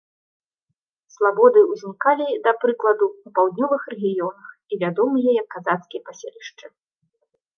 Слабоды 1.15 1.59
ўзнікалі, 1.71 2.25
да 2.47 2.51
прыкладу, 2.63 3.05
у 3.29 3.33
паўднёвых 3.37 3.81
рэгіёнах 3.93 4.49
і 4.73 4.81
вядомыя 4.85 5.29
як 5.41 5.47
казацкія 5.57 6.01
паселішчы. 6.11 6.65